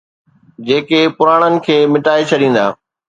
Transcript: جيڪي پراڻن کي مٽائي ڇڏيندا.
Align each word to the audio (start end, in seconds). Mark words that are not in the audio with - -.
جيڪي 0.67 1.01
پراڻن 1.17 1.53
کي 1.65 1.77
مٽائي 1.93 2.23
ڇڏيندا. 2.29 2.65